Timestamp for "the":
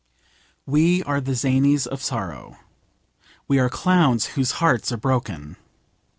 1.21-1.35